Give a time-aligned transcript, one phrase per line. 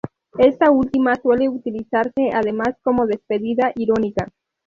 [0.39, 4.29] Esta última suele utilizarse además como despedida irónica.